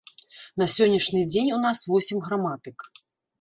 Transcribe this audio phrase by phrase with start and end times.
[0.61, 2.89] На сённяшні дзень у нас восем граматык.